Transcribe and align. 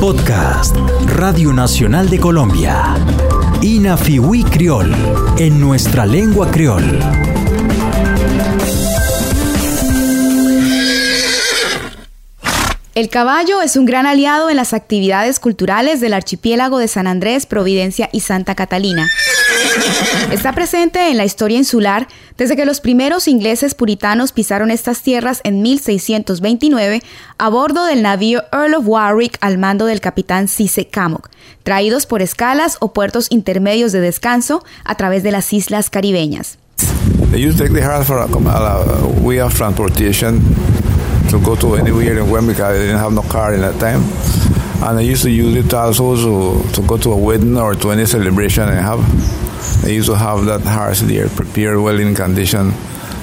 Podcast 0.00 0.74
Radio 1.06 1.52
Nacional 1.52 2.10
de 2.10 2.18
Colombia. 2.18 2.96
Inafiwi 3.62 4.42
Criol, 4.42 4.92
en 5.38 5.60
nuestra 5.60 6.04
lengua 6.04 6.50
criol. 6.50 6.98
El 12.96 13.08
caballo 13.08 13.62
es 13.62 13.76
un 13.76 13.86
gran 13.86 14.06
aliado 14.06 14.50
en 14.50 14.56
las 14.56 14.74
actividades 14.74 15.38
culturales 15.38 16.00
del 16.00 16.14
archipiélago 16.14 16.78
de 16.78 16.88
San 16.88 17.06
Andrés, 17.06 17.46
Providencia 17.46 18.10
y 18.12 18.18
Santa 18.18 18.56
Catalina. 18.56 19.08
Está 20.30 20.52
presente 20.52 21.10
en 21.10 21.16
la 21.16 21.24
historia 21.24 21.58
insular 21.58 22.08
desde 22.36 22.56
que 22.56 22.64
los 22.64 22.80
primeros 22.80 23.28
ingleses 23.28 23.74
puritanos 23.74 24.32
pisaron 24.32 24.70
estas 24.70 25.02
tierras 25.02 25.40
en 25.44 25.62
1629 25.62 27.02
a 27.38 27.48
bordo 27.48 27.84
del 27.84 28.02
navío 28.02 28.42
Earl 28.52 28.74
of 28.74 28.84
Warwick 28.86 29.38
al 29.40 29.58
mando 29.58 29.86
del 29.86 30.00
capitán 30.00 30.48
Cisse 30.48 30.86
Cammock, 30.90 31.30
traídos 31.62 32.06
por 32.06 32.22
escalas 32.22 32.76
o 32.80 32.92
puertos 32.92 33.26
intermedios 33.30 33.92
de 33.92 34.00
descanso 34.00 34.64
a 34.84 34.94
través 34.96 35.22
de 35.22 35.32
las 35.32 35.52
islas 35.52 35.90
caribeñas. 35.90 36.58
to 41.30 41.38
go 41.40 41.54
to 41.54 41.76
anywhere 41.76 42.18
in 42.18 42.30
Wembley 42.30 42.54
I 42.54 42.72
didn't 42.72 42.98
have 42.98 43.12
no 43.12 43.22
car 43.22 43.52
in 43.52 43.60
that 43.60 43.78
time. 43.78 44.02
And 44.80 44.98
I 44.98 45.02
used 45.02 45.24
to 45.24 45.30
use 45.30 45.56
it 45.56 45.74
also 45.74 46.14
to, 46.16 46.72
to 46.72 46.82
go 46.82 46.96
to 46.98 47.12
a 47.12 47.16
wedding 47.16 47.56
or 47.56 47.74
to 47.74 47.90
any 47.90 48.06
celebration 48.06 48.68
I 48.68 48.80
have. 48.80 49.00
I 49.84 49.90
used 49.90 50.08
to 50.08 50.16
have 50.16 50.46
that 50.46 50.62
horse 50.62 51.02
there 51.02 51.28
prepared 51.28 51.78
well 51.78 51.98
in 51.98 52.14
condition 52.14 52.72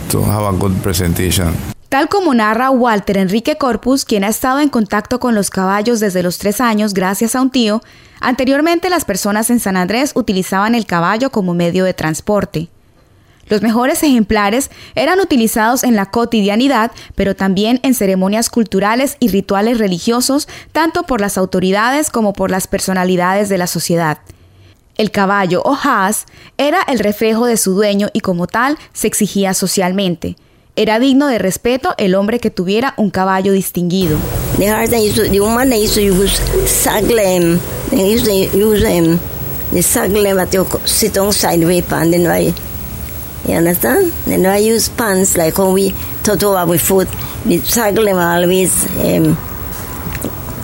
to 0.09 0.21
have 0.23 0.53
a 0.53 0.57
good 0.57 0.75
presentation. 0.83 1.55
Tal 1.89 2.09
como 2.09 2.33
narra 2.33 2.71
Walter 2.71 3.17
Enrique 3.17 3.57
Corpus, 3.57 4.03
quien 4.03 4.25
ha 4.25 4.27
estado 4.27 4.59
en 4.59 4.67
contacto 4.67 5.19
con 5.21 5.33
los 5.33 5.49
caballos 5.49 6.01
desde 6.01 6.23
los 6.23 6.39
tres 6.39 6.59
años 6.59 6.93
gracias 6.93 7.35
a 7.35 7.41
un 7.41 7.51
tío, 7.51 7.81
anteriormente 8.19 8.89
las 8.89 9.05
personas 9.05 9.49
en 9.49 9.61
San 9.61 9.77
Andrés 9.77 10.11
utilizaban 10.13 10.75
el 10.75 10.85
caballo 10.85 11.29
como 11.29 11.53
medio 11.53 11.85
de 11.85 11.93
transporte. 11.93 12.69
Los 13.47 13.61
mejores 13.61 14.01
ejemplares 14.01 14.71
eran 14.95 15.19
utilizados 15.19 15.83
en 15.83 15.95
la 15.95 16.07
cotidianidad, 16.07 16.91
pero 17.15 17.35
también 17.35 17.79
en 17.83 17.93
ceremonias 17.93 18.49
culturales 18.49 19.17
y 19.19 19.27
rituales 19.27 19.77
religiosos, 19.77 20.47
tanto 20.71 21.03
por 21.03 21.21
las 21.21 21.37
autoridades 21.37 22.09
como 22.09 22.33
por 22.33 22.49
las 22.49 22.67
personalidades 22.67 23.49
de 23.49 23.57
la 23.57 23.67
sociedad. 23.67 24.19
El 24.97 25.11
caballo 25.11 25.61
o 25.63 25.75
haas 25.75 26.25
era 26.57 26.79
el 26.87 26.99
reflejo 26.99 27.45
de 27.45 27.57
su 27.57 27.73
dueño 27.73 28.09
y 28.13 28.21
como 28.21 28.47
tal 28.47 28.77
se 28.93 29.07
exigía 29.07 29.53
socialmente. 29.53 30.37
Era 30.77 30.99
digno 30.99 31.27
de 31.27 31.37
respeto 31.37 31.93
el 31.97 32.15
hombre 32.15 32.39
que 32.39 32.49
tuviera 32.49 32.93
un 32.97 33.09
caballo 33.09 33.53
distinguido. 33.53 34.17
You 43.47 43.57
understand? 43.57 44.11
Then 44.25 44.45
I 44.45 44.57
use 44.57 44.89
pants 44.89 45.37
like 45.37 45.57
when 45.57 45.73
we 45.73 45.93
toto 46.23 46.65
with 46.65 46.81
food. 46.81 47.07
The 47.45 47.59
cycle 47.59 48.09
always 48.09 48.85
um, 48.99 49.37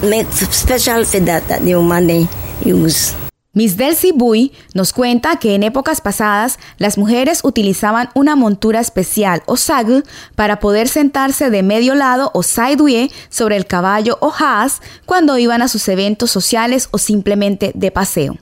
make 0.01 0.27
special 0.31 1.05
for 1.05 1.19
that 1.19 1.47
that 1.47 1.61
the 1.61 1.75
woman 1.75 2.07
they 2.07 2.27
use. 2.65 3.15
Miss 3.53 3.75
Delcy 3.75 4.13
Bui 4.13 4.53
nos 4.73 4.93
cuenta 4.93 5.35
que 5.35 5.55
en 5.55 5.63
épocas 5.63 5.99
pasadas 5.99 6.57
las 6.77 6.97
mujeres 6.97 7.41
utilizaban 7.43 8.09
una 8.15 8.37
montura 8.37 8.79
especial 8.79 9.43
o 9.45 9.57
saddle 9.57 10.03
para 10.35 10.61
poder 10.61 10.87
sentarse 10.87 11.49
de 11.49 11.61
medio 11.61 11.93
lado 11.93 12.31
o 12.33 12.43
sideway 12.43 13.11
sobre 13.29 13.57
el 13.57 13.65
caballo 13.65 14.17
o 14.21 14.31
haas 14.31 14.81
cuando 15.05 15.37
iban 15.37 15.61
a 15.61 15.67
sus 15.67 15.85
eventos 15.89 16.31
sociales 16.31 16.87
o 16.91 16.97
simplemente 16.97 17.73
de 17.75 17.91
paseo. 17.91 18.37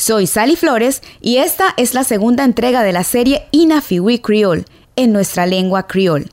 Soy 0.00 0.26
Sally 0.26 0.56
Flores 0.56 1.02
y 1.20 1.36
esta 1.36 1.74
es 1.76 1.92
la 1.92 2.04
segunda 2.04 2.44
entrega 2.44 2.82
de 2.82 2.90
la 2.90 3.04
serie 3.04 3.42
Inafiwi 3.50 4.20
Creole, 4.20 4.64
en 4.96 5.12
nuestra 5.12 5.44
lengua 5.44 5.86
criol. 5.86 6.30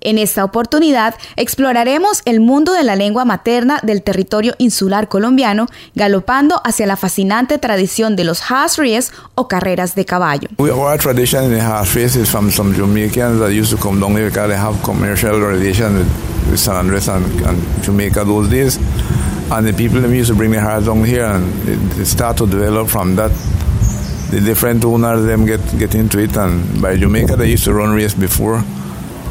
En 0.00 0.16
esta 0.16 0.44
oportunidad 0.44 1.16
exploraremos 1.34 2.22
el 2.24 2.38
mundo 2.38 2.72
de 2.72 2.84
la 2.84 2.94
lengua 2.94 3.24
materna 3.24 3.80
del 3.82 4.02
territorio 4.02 4.54
insular 4.58 5.08
colombiano, 5.08 5.66
galopando 5.96 6.62
hacia 6.64 6.86
la 6.86 6.96
fascinante 6.96 7.58
tradición 7.58 8.14
de 8.14 8.22
los 8.22 8.48
races 8.48 9.10
o 9.34 9.48
carreras 9.48 9.96
de 9.96 10.04
caballo. 10.04 10.48
Our 10.58 10.96
tradition 10.96 11.46
in 11.46 11.58
the 11.58 12.04
is 12.04 12.30
from 12.30 12.52
some 12.52 12.72
Jamaicans 12.76 13.40
that 13.40 13.50
used 13.50 13.76
to 13.76 13.76
come 13.76 13.98
down 13.98 14.12
here 14.12 14.28
because 14.28 14.48
they 14.48 14.56
have 14.56 14.80
commercial 14.84 15.32
relations 15.40 16.06
with 16.48 16.60
San 16.60 16.76
Andres 16.76 17.08
and, 17.08 17.26
and 17.44 17.58
Jamaica 17.82 18.24
those 18.24 18.48
days. 18.48 18.78
And 19.50 19.66
the 19.66 19.72
people 19.72 20.00
them 20.00 20.14
used 20.14 20.30
to 20.30 20.36
bring 20.36 20.50
their 20.52 20.60
hearts 20.60 20.86
down 20.86 21.04
here 21.04 21.24
and 21.24 21.44
it, 21.68 22.06
start 22.06 22.36
to 22.36 22.46
develop 22.46 22.88
from 22.88 23.16
that 23.16 23.30
the 24.30 24.40
different 24.40 24.84
owners 24.84 25.24
them 25.26 25.44
get 25.44 25.60
get 25.78 25.94
into 25.94 26.18
it 26.18 26.36
and 26.36 26.80
by 26.80 26.96
Jamaica 26.96 27.36
they 27.36 27.50
used 27.50 27.64
to 27.64 27.74
run 27.74 27.94
race 27.94 28.14
before 28.14 28.62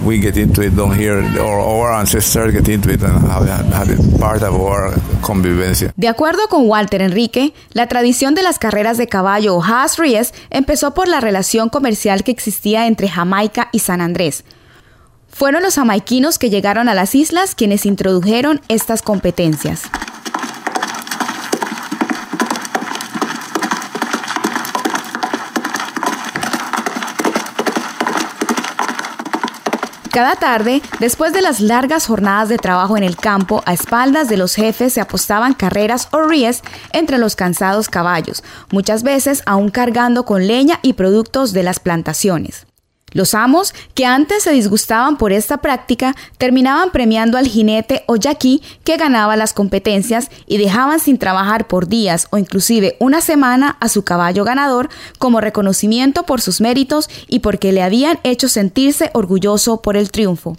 we 0.04 0.20
get 0.20 0.38
into 0.38 0.62
it 0.62 0.76
down 0.76 0.96
here 0.98 1.20
or 1.40 1.60
our 1.60 1.94
ancestors 1.94 2.54
get 2.54 2.68
into 2.70 2.90
it 2.90 3.02
and 3.04 3.20
have, 3.28 3.48
have 3.74 3.90
it 3.90 4.20
part 4.20 4.42
of 4.44 4.56
our 4.56 4.94
convivencia. 5.22 5.94
De 5.98 6.08
acuerdo 6.08 6.48
con 6.50 6.68
Walter 6.68 7.02
Enrique, 7.02 7.54
la 7.74 7.88
tradición 7.88 8.36
de 8.36 8.44
las 8.44 8.60
carreras 8.60 8.98
de 8.98 9.08
caballo 9.08 9.56
o 9.56 9.60
horse 9.60 10.02
race 10.02 10.34
empezó 10.50 10.94
por 10.94 11.08
la 11.08 11.20
relación 11.20 11.70
comercial 11.70 12.24
que 12.24 12.32
existía 12.32 12.88
entre 12.88 13.10
Jamaica 13.10 13.70
y 13.72 13.80
San 13.80 14.02
Andrés. 14.02 14.44
Fueron 15.30 15.64
los 15.64 15.76
jamaiquinos 15.76 16.38
que 16.38 16.50
llegaron 16.50 16.90
a 16.90 16.94
las 16.94 17.16
islas 17.16 17.56
quienes 17.56 17.86
introdujeron 17.86 18.62
estas 18.68 19.02
competencias. 19.02 19.84
Cada 30.12 30.36
tarde, 30.36 30.82
después 31.00 31.34
de 31.34 31.42
las 31.42 31.62
largas 31.62 32.08
jornadas 32.08 32.50
de 32.50 32.58
trabajo 32.58 32.98
en 32.98 33.04
el 33.04 33.16
campo, 33.16 33.62
a 33.66 33.74
espaldas 33.74 34.28
de 34.28 34.38
los 34.38 34.56
jefes 34.56 34.92
se 34.92 35.02
apostaban 35.02 35.54
carreras 35.54 36.10
o 36.12 36.24
ríes 36.24 36.62
entre 36.92 37.20
los 37.20 37.36
cansados 37.36 37.90
caballos, 37.90 38.44
muchas 38.72 39.04
veces 39.04 39.44
aún 39.46 39.70
cargando 39.70 40.26
con 40.26 40.46
leña 40.46 40.80
y 40.82 40.94
productos 40.94 41.54
de 41.54 41.64
las 41.64 41.80
plantaciones. 41.80 42.69
Los 43.12 43.34
amos, 43.34 43.74
que 43.94 44.06
antes 44.06 44.44
se 44.44 44.52
disgustaban 44.52 45.18
por 45.18 45.32
esta 45.32 45.58
práctica, 45.58 46.16
terminaban 46.38 46.92
premiando 46.92 47.38
al 47.38 47.48
jinete 47.48 48.04
o 48.08 48.16
yaquí 48.16 48.62
que 48.84 48.98
ganaba 48.98 49.36
las 49.36 49.54
competencias 49.54 50.30
y 50.48 50.58
dejaban 50.58 51.00
sin 51.00 51.18
trabajar 51.18 51.68
por 51.68 51.88
días 51.88 52.28
o 52.30 52.38
inclusive 52.38 52.96
una 53.00 53.22
semana 53.22 53.78
a 53.80 53.90
su 53.90 54.04
caballo 54.04 54.44
ganador 54.44 54.90
como 55.18 55.42
reconocimiento 55.42 56.24
por 56.24 56.42
sus 56.42 56.62
méritos 56.62 57.10
y 57.28 57.40
porque 57.40 57.72
le 57.72 57.84
habían 57.84 58.20
hecho 58.24 58.48
sentirse 58.48 59.10
orgulloso 59.14 59.82
por 59.82 59.98
el 59.98 60.12
triunfo. 60.12 60.58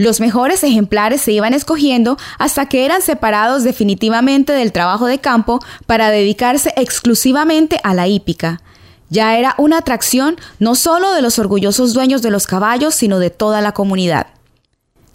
Los 0.00 0.18
mejores 0.18 0.64
ejemplares 0.64 1.20
se 1.20 1.32
iban 1.32 1.52
escogiendo 1.52 2.16
hasta 2.38 2.64
que 2.64 2.86
eran 2.86 3.02
separados 3.02 3.64
definitivamente 3.64 4.54
del 4.54 4.72
trabajo 4.72 5.04
de 5.04 5.18
campo 5.18 5.60
para 5.86 6.10
dedicarse 6.10 6.72
exclusivamente 6.76 7.78
a 7.84 7.92
la 7.92 8.08
hípica. 8.08 8.62
Ya 9.10 9.36
era 9.36 9.54
una 9.58 9.78
atracción 9.78 10.36
no 10.58 10.74
solo 10.74 11.12
de 11.12 11.20
los 11.20 11.38
orgullosos 11.38 11.92
dueños 11.92 12.22
de 12.22 12.30
los 12.30 12.46
caballos, 12.46 12.94
sino 12.94 13.18
de 13.18 13.30
toda 13.30 13.60
la 13.60 13.72
comunidad. 13.72 14.28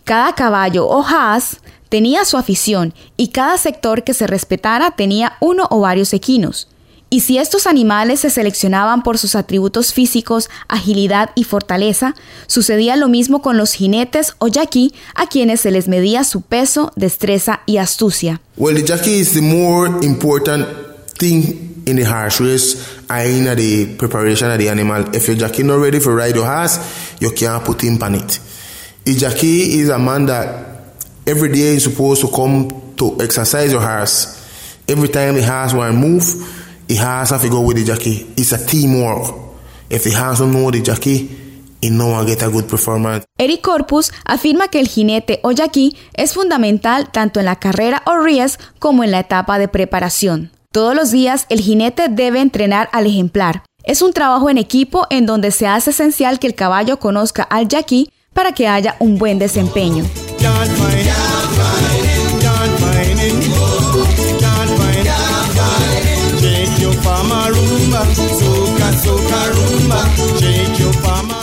Cada 0.03 0.35
caballo 0.35 0.85
o 0.85 1.03
haas 1.03 1.57
tenía 1.89 2.25
su 2.25 2.37
afición 2.37 2.93
y 3.15 3.29
cada 3.29 3.57
sector 3.57 4.03
que 4.03 4.13
se 4.13 4.27
respetara 4.27 4.91
tenía 4.91 5.37
uno 5.39 5.67
o 5.71 5.79
varios 5.79 6.13
equinos. 6.13 6.67
Y 7.09 7.21
si 7.21 7.37
estos 7.37 7.67
animales 7.67 8.19
se 8.19 8.29
seleccionaban 8.29 9.01
por 9.03 9.17
sus 9.17 9.35
atributos 9.35 9.93
físicos, 9.93 10.49
agilidad 10.67 11.29
y 11.35 11.45
fortaleza, 11.45 12.15
sucedía 12.47 12.97
lo 12.97 13.07
mismo 13.07 13.41
con 13.41 13.57
los 13.57 13.73
jinetes 13.73 14.33
o 14.39 14.47
yaqui, 14.47 14.93
a 15.13 15.27
quienes 15.27 15.61
se 15.61 15.71
les 15.71 15.87
medía 15.87 16.23
su 16.23 16.41
peso, 16.41 16.91
destreza 16.95 17.61
y 17.65 17.77
astucia. 17.77 18.41
Well, 18.57 18.75
the 18.75 19.19
is 19.19 19.33
the 19.33 19.41
more 19.41 20.05
important 20.05 20.67
thing 21.17 21.83
in 21.85 21.95
the 21.95 22.05
horse 22.05 22.43
race 22.43 22.75
and 23.09 23.47
in 23.47 23.57
the 23.57 23.95
preparation 23.97 24.51
of 24.51 24.59
the 24.59 24.69
animal. 24.69 25.15
If 25.15 25.27
your 25.27 25.37
jockey 25.37 25.63
not 25.63 25.75
ready 25.75 25.99
for 25.99 26.15
ride 26.15 26.35
your 26.35 26.45
horse, 26.45 27.15
you 27.19 27.31
can't 27.31 27.63
put 27.63 27.83
him 27.83 28.01
on 28.01 28.15
it. 28.15 28.39
A 29.07 29.13
jockey 29.13 29.79
is 29.79 29.89
a 29.89 29.99
man 29.99 30.25
that 30.27 30.79
every 31.25 31.49
day 31.49 31.75
is 31.75 31.83
supposed 31.83 32.21
to 32.21 32.27
come 32.29 32.93
to 32.97 33.17
exercise 33.21 33.71
your 33.71 33.81
horse. 33.81 34.41
Every 34.87 35.09
time 35.09 35.35
the 35.35 35.43
horse 35.43 35.73
want 35.73 35.95
move, 35.95 36.23
the 36.87 36.95
horse 36.95 37.31
have 37.31 37.41
to 37.41 37.49
go 37.49 37.61
with 37.61 37.77
the 37.77 37.83
jockey. 37.83 38.33
It's 38.37 38.51
a 38.51 38.65
teamwork. 38.65 39.33
If 39.89 40.03
the 40.03 40.11
horse 40.11 40.39
don't 40.39 40.51
know 40.51 40.71
the 40.71 40.81
jockey, 40.81 41.45
y 41.81 41.89
no 41.89 42.23
get 42.25 42.41
a 42.41 42.49
good 42.49 42.65
performance. 42.65 43.25
Eric 43.37 43.61
Corpus 43.61 44.11
afirma 44.25 44.69
que 44.69 44.79
el 44.79 44.87
jinete 44.87 45.39
o 45.43 45.51
jockey 45.55 45.95
es 46.13 46.33
fundamental 46.33 47.11
tanto 47.11 47.39
en 47.39 47.45
la 47.45 47.57
carrera 47.57 48.01
o 48.05 48.17
ries 48.17 48.59
como 48.79 49.03
en 49.03 49.11
la 49.11 49.19
etapa 49.19 49.59
de 49.59 49.67
preparación. 49.67 50.54
Todos 50.75 50.93
los 50.93 51.09
días 51.09 51.45
el 51.47 51.61
jinete 51.61 52.09
debe 52.09 52.41
entrenar 52.41 52.89
al 52.91 53.07
ejemplar. 53.07 53.63
Es 53.85 54.01
un 54.01 54.11
trabajo 54.11 54.49
en 54.49 54.57
equipo 54.57 55.07
en 55.09 55.25
donde 55.25 55.51
se 55.51 55.67
hace 55.67 55.91
esencial 55.91 56.37
que 56.37 56.47
el 56.47 56.53
caballo 56.53 56.99
conozca 56.99 57.43
al 57.43 57.69
yaquí 57.69 58.11
para 58.33 58.51
que 58.51 58.67
haya 58.67 58.97
un 58.99 59.17
buen 59.17 59.39
desempeño. 59.39 60.03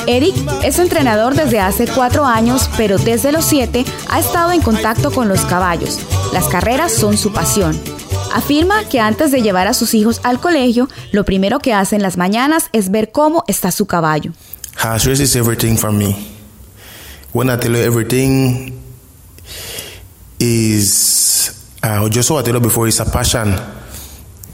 Eric 0.07 0.37
es 0.63 0.79
entrenador 0.79 1.35
desde 1.35 1.59
hace 1.59 1.87
cuatro 1.87 2.27
años, 2.27 2.69
pero 2.77 2.99
desde 2.99 3.33
los 3.33 3.47
siete 3.47 3.87
ha 4.11 4.21
estado 4.21 4.53
en 4.53 4.61
contacto 4.61 5.11
con 5.11 5.31
los 5.31 5.47
caballos. 5.47 6.01
Las 6.35 6.49
carreras 6.49 6.93
son 6.93 7.17
su 7.17 7.33
pasión. 7.33 7.81
Afirma 8.35 8.85
que 8.89 8.99
antes 8.99 9.31
de 9.31 9.43
llevar 9.43 9.67
a 9.67 9.75
sus 9.75 9.95
hijos 9.95 10.21
al 10.25 10.41
colegio, 10.41 10.89
lo 11.13 11.25
primero 11.25 11.59
que 11.59 11.75
hace 11.75 11.97
en 11.97 12.03
las 12.03 12.17
mañanas 12.17 12.69
es 12.73 12.91
ver 12.91 13.13
cómo 13.13 13.45
está 13.47 13.71
su 13.71 13.87
caballo. 13.87 14.33
Race 14.83 15.23
is 15.23 15.37
everything 15.37 15.77
for 15.77 15.93
me. 15.93 16.17
When 17.33 17.49
I 17.51 17.57
tell 17.57 17.73
you 17.73 17.83
everything 17.83 18.81
is 20.39 21.53
uh, 21.83 22.09
just 22.09 22.31
what 22.31 22.41
I 22.41 22.45
tell 22.45 22.55
you 22.55 22.61
before, 22.61 22.89
it's 22.89 23.01
a 23.01 23.05
passion. 23.05 23.55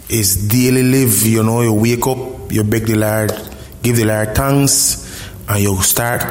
It's 0.09 0.37
daily 0.49 0.83
live, 0.83 1.27
you 1.27 1.43
know, 1.43 1.63
you 1.63 1.73
wake 1.73 2.07
up, 2.07 2.51
you 2.51 2.65
beg 2.65 2.87
the 2.87 2.97
Lord, 2.97 3.33
give 3.83 3.97
the 3.97 4.05
Lord 4.05 4.35
thanks, 4.35 5.31
and 5.49 5.63
you 5.63 5.81
start. 5.83 6.23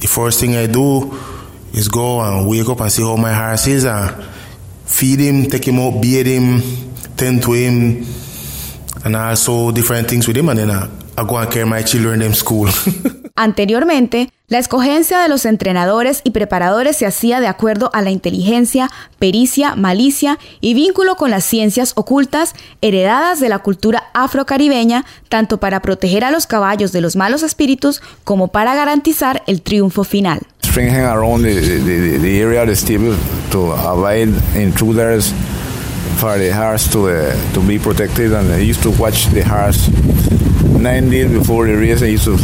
The 0.00 0.06
first 0.06 0.40
thing 0.40 0.56
I 0.56 0.66
do 0.66 1.18
is 1.72 1.88
go 1.88 2.20
and 2.20 2.48
wake 2.48 2.68
up 2.68 2.80
and 2.80 2.92
see 2.92 3.02
how 3.02 3.16
my 3.16 3.32
horse 3.32 3.66
is 3.66 3.84
and 9.06 9.14
also 9.14 9.70
different 9.70 10.08
things 10.08 10.26
with 10.26 10.36
him, 10.36 10.48
and 10.48 10.60
my 11.68 11.82
children 11.82 12.20
them 12.20 12.34
school. 12.34 12.68
Anteriormente, 13.36 14.30
la 14.48 14.58
escogencia 14.58 15.20
de 15.20 15.28
los 15.28 15.44
entrenadores 15.44 16.22
y 16.24 16.30
preparadores 16.30 16.96
se 16.96 17.06
hacía 17.06 17.38
de 17.38 17.48
acuerdo 17.48 17.90
a 17.92 18.00
la 18.00 18.10
inteligencia, 18.10 18.90
pericia, 19.18 19.76
malicia 19.76 20.38
y 20.60 20.72
vínculo 20.72 21.16
con 21.16 21.30
las 21.30 21.44
ciencias 21.44 21.92
ocultas 21.96 22.54
heredadas 22.80 23.40
de 23.40 23.48
la 23.48 23.58
cultura 23.58 24.04
afrocaribeña, 24.14 25.04
tanto 25.28 25.58
para 25.58 25.82
proteger 25.82 26.24
a 26.24 26.30
los 26.30 26.46
caballos 26.46 26.92
de 26.92 27.02
los 27.02 27.14
malos 27.14 27.42
espíritus 27.42 28.00
como 28.24 28.48
para 28.48 28.74
garantizar 28.74 29.42
el 29.46 29.62
triunfo 29.62 30.02
final. 30.02 30.40
String 30.76 30.94
around 30.94 31.40
the, 31.40 31.54
the, 31.54 32.18
the, 32.18 32.38
area 32.42 32.60
of 32.60 32.68
the 32.68 32.76
stable 32.76 33.16
to 33.50 33.70
avoid 33.72 34.28
intruders 34.54 35.32
for 36.20 36.36
the 36.36 36.52
horse 36.52 36.86
to, 36.92 37.08
uh, 37.08 37.52
to 37.54 37.66
be 37.66 37.78
protected 37.78 38.34
and 38.34 38.52
I 38.52 38.58
used 38.58 38.82
to 38.82 38.90
watch 38.90 39.24
the 39.28 39.40
horse 39.40 39.88
nine 40.78 41.08
days 41.08 41.32
before 41.32 41.66
the 41.66 41.72
race, 41.72 42.02
I 42.02 42.08
used 42.08 42.24
to 42.24 42.36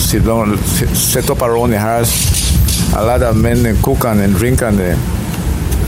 sit 0.00 0.24
down, 0.24 0.58
set 0.58 1.30
up 1.30 1.40
around 1.40 1.70
the 1.70 1.78
house. 1.78 2.92
A 2.94 3.04
lot 3.04 3.22
of 3.22 3.36
men 3.36 3.62
they 3.62 3.80
cook 3.80 4.06
and 4.06 4.18
then 4.18 4.32
drink 4.32 4.60
and 4.62 4.76
they, 4.76 4.96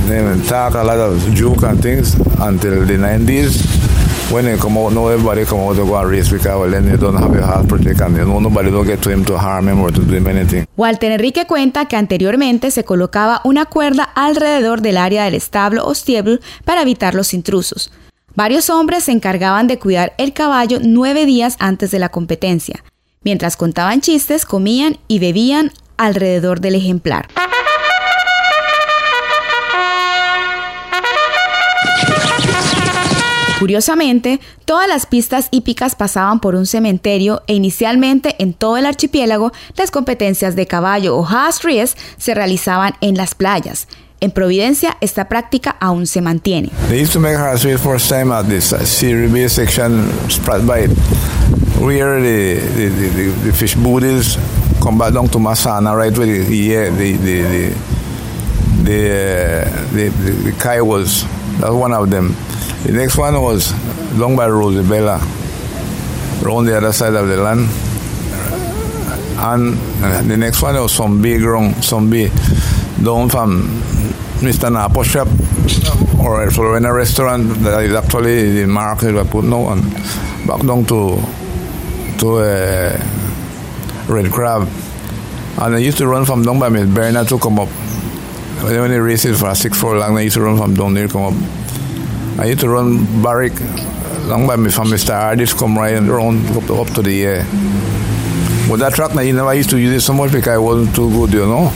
they 0.07 0.49
talk 0.49 0.75
a 0.75 0.85
lot 0.85 1.01
of 1.01 1.19
joke 1.35 1.65
and 1.65 1.83
things 1.83 2.15
until 2.39 2.87
the 2.87 2.95
90s. 2.95 3.94
When 4.35 4.47
they 4.47 4.57
come 4.59 4.77
out, 4.79 4.91
everybody 4.93 5.45
come 5.45 5.61
out 5.61 5.77
to 5.77 5.85
go 5.85 5.97
and 5.97 6.11
race 6.11 6.29
they 6.29 6.97
don't 6.97 7.17
have 7.17 7.39
a 7.39 7.47
heart 7.47 7.69
protect 7.69 8.01
and 8.01 8.17
you 8.17 8.25
know, 8.25 8.41
nobody 8.41 8.69
don't 8.69 8.85
get 8.85 9.01
to 9.03 9.11
him 9.11 9.25
to 9.27 9.39
harm 9.39 9.69
him 9.69 9.81
or 9.81 9.93
to 9.93 10.01
do 10.01 10.13
him 10.13 10.27
anything. 10.27 10.67
Walter 10.77 11.13
Enrique 11.13 11.47
cuenta 11.47 11.87
que 11.87 11.95
anteriormente 11.95 12.73
se 12.73 12.83
colocaba 12.83 13.41
una 13.45 13.67
cuerda 13.67 14.03
alrededor 14.03 14.81
del 14.81 14.97
área 14.97 15.23
del 15.23 15.35
establo 15.35 15.87
o 15.87 15.95
stable 15.95 16.41
para 16.65 16.83
evitar 16.83 17.15
los 17.15 17.33
intrusos. 17.33 17.93
Varios 18.35 18.71
hombres 18.71 19.05
se 19.05 19.13
encargaban 19.13 19.69
de 19.69 19.79
cuidar 19.79 20.15
el 20.19 20.33
caballo 20.33 20.81
nueve 20.83 21.27
días 21.27 21.55
antes 21.61 21.93
de 21.93 22.01
la 22.01 22.09
competencia. 22.09 22.83
Mientras 23.23 23.57
contaban 23.57 24.01
chistes, 24.01 24.47
comían 24.47 24.97
y 25.07 25.21
bebían 25.21 25.71
alrededor 25.97 26.61
del 26.61 26.75
ejemplar. 26.75 27.29
Curiosamente, 33.65 34.41
todas 34.67 34.87
las 34.87 35.07
pistas 35.07 35.49
hípicas 35.51 35.95
pasaban 35.95 36.39
por 36.39 36.55
un 36.55 36.67
cementerio 36.67 37.43
e 37.47 37.55
inicialmente 37.55 38.37
en 38.39 38.53
todo 38.53 38.77
el 38.77 38.85
archipiélago 38.85 39.53
las 39.79 39.91
competencias 39.91 40.55
de 40.55 40.67
caballo 40.67 41.17
o 41.17 41.27
race 41.27 41.97
se 42.19 42.35
realizaban 42.35 42.93
en 43.01 43.17
las 43.17 43.35
playas. 43.35 43.89
En 44.21 44.33
Providencia 44.33 44.99
esta 45.01 45.31
práctica 45.31 45.79
aún 45.81 46.07
se 46.07 46.21
mantiene. 46.21 46.73
They 46.91 47.03
used 47.03 47.15
to 47.15 47.21
make 47.21 47.39
first 47.79 48.11
time 48.11 48.31
at 48.35 48.49
this 48.49 48.71
uh, 48.75 48.85
Series 48.85 49.51
section 49.51 50.11
Bite, 50.67 50.91
where 51.81 52.21
the, 52.21 52.61
the, 52.77 52.91
the, 52.91 53.31
the, 53.47 53.53
fish 53.55 53.77
booties 53.77 54.37
come 54.83 54.99
back 54.99 55.15
down 55.15 55.31
to 55.31 55.39
Masana, 55.39 55.97
right 55.97 56.15
where 56.19 56.27
the, 56.27 56.91
the, 56.91 56.91
the, 56.91 57.17
the, 57.17 57.75
the, 58.85 59.09
uh, 59.09 59.93
the, 59.95 60.09
the, 60.11 60.31
the 60.51 60.53
Kai 60.59 60.83
was. 60.83 61.25
That's 61.61 61.73
one 61.73 61.95
of 61.95 62.11
them. 62.11 62.37
The 62.85 62.93
next 62.93 63.17
one 63.17 63.41
was 63.41 63.71
down 64.19 64.37
by 64.37 64.47
Rosabella, 64.47 65.19
around 66.45 66.67
the 66.67 66.77
other 66.77 66.93
side 66.93 67.15
of 67.15 67.27
the 67.29 67.39
land. 67.39 67.67
And 69.39 69.79
uh, 70.05 70.23
the 70.23 70.37
next 70.37 70.61
one 70.61 70.75
was 70.75 70.93
some 70.93 71.23
big 71.23 71.41
wrong, 71.43 71.73
down 71.73 73.29
from 73.31 73.69
Mr. 74.41 74.71
Napo 74.71 75.03
shop 75.03 75.29
or 76.21 76.51
Florina 76.51 76.93
restaurant 76.93 77.49
that 77.65 77.85
is 77.85 77.95
actually 77.95 78.53
the 78.53 78.67
market 78.67 79.17
I 79.17 79.25
put 79.25 79.45
now 79.45 79.73
and 79.73 79.83
back 80.47 80.61
down 80.61 80.85
to 80.85 81.17
to 82.19 82.39
uh, 82.39 82.99
Red 84.09 84.31
Crab. 84.31 84.69
And 85.59 85.75
I 85.75 85.79
used 85.79 85.97
to 85.99 86.07
run 86.07 86.27
from 86.27 86.43
down 86.43 86.59
by 86.59 86.69
Miss 86.69 86.89
Bernard 86.89 87.29
to 87.29 87.39
come 87.39 87.59
up. 87.59 87.69
When 87.69 88.91
the 88.91 89.01
races 89.01 89.41
for 89.41 89.55
six 89.55 89.81
four 89.81 89.97
long, 89.97 90.19
I 90.19 90.23
used 90.23 90.35
to 90.35 90.43
run 90.43 90.59
from 90.59 90.75
down 90.75 90.93
there 90.93 91.09
come 91.09 91.33
up. 91.33 91.64
I 92.39 92.47
used 92.47 92.61
to 92.61 92.69
run 92.69 93.23
barrack 93.23 93.53
long 94.27 94.47
by 94.47 94.57
me 94.57 94.71
from 94.71 94.89
Mr. 94.89 95.13
Hardis 95.15 95.53
come 95.53 95.79
right 95.79 95.95
and 95.95 96.09
around 96.09 96.47
up 96.57 96.65
to, 96.65 96.75
up 96.75 96.89
to 96.95 97.03
the 97.03 97.25
air. 97.25 97.47
With 98.71 98.81
that 98.81 98.95
track, 98.95 99.15
I 99.17 99.31
never 99.31 99.55
used 99.55 99.71
to 99.71 99.79
use 99.79 99.95
it 99.95 100.01
so 100.01 100.13
much 100.15 100.33
because 100.33 100.55
I 100.55 100.59
wasn't 100.59 100.95
too 100.97 101.11
good, 101.11 101.33
you 101.33 101.47
know 101.47 101.73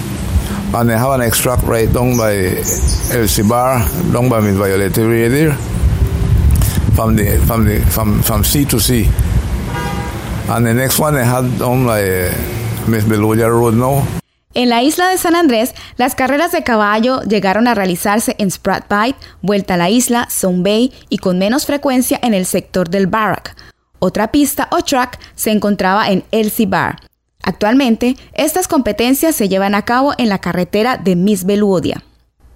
and 0.75 0.93
I 0.93 0.99
have 0.99 1.12
an 1.12 1.22
extract 1.22 1.62
right 1.62 1.90
down 1.90 2.19
by 2.19 2.34
El 2.37 3.26
Cibar, 3.26 4.12
down 4.12 4.28
by 4.28 4.40
Miss 4.40 4.56
Violet 4.56 4.96
Radier, 4.96 5.52
from 6.94 7.16
the 7.16 7.38
from 7.46 7.64
the 7.64 7.81
from 7.87 8.22
from 8.22 8.44
sea 8.44 8.66
to 8.66 8.78
sea. 8.78 9.08
And 10.49 10.66
the 10.66 10.75
next 10.75 10.99
one 10.99 11.16
I 11.16 11.25
had 11.25 11.58
down 11.58 11.87
by 11.87 12.02
uh, 12.02 12.87
Miss 12.87 13.05
Beluga 13.05 13.50
Road 13.50 13.75
now. 13.75 14.06
En 14.58 14.70
la 14.70 14.82
isla 14.82 15.08
de 15.08 15.19
San 15.19 15.37
Andrés, 15.37 15.72
las 15.99 16.16
carreras 16.16 16.50
de 16.50 16.64
caballo 16.64 17.22
llegaron 17.22 17.69
a 17.69 17.76
realizarse 17.76 18.34
en 18.40 18.50
Sprat 18.50 18.90
Bight, 18.90 19.15
Vuelta 19.41 19.74
a 19.74 19.77
la 19.77 19.88
Isla, 19.88 20.27
Zone 20.32 20.65
Bay 20.65 20.93
y 21.08 21.19
con 21.19 21.38
menos 21.38 21.65
frecuencia 21.65 22.19
en 22.24 22.34
el 22.34 22.44
sector 22.44 22.91
del 22.91 23.06
Barrack. 23.06 23.55
Otra 24.00 24.32
pista 24.32 24.67
o 24.72 24.82
track 24.82 25.20
se 25.36 25.53
encontraba 25.53 26.08
en 26.10 26.24
Elsie 26.32 26.67
Bar. 26.67 26.96
Actualmente, 27.44 28.17
estas 28.32 28.67
competencias 28.67 29.36
se 29.36 29.48
llevan 29.48 29.77
a 29.77 29.84
cabo 29.84 30.12
en 30.19 30.29
la 30.29 30.41
carretera 30.41 30.96
de 30.96 31.15
Miss 31.15 31.44
Beluodia. 31.44 32.03